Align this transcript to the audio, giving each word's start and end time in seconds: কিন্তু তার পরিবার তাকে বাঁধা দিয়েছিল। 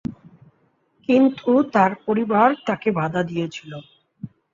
কিন্তু 1.09 1.51
তার 1.73 1.91
পরিবার 2.05 2.49
তাকে 2.67 2.89
বাঁধা 2.91 3.21
দিয়েছিল। 3.23 3.71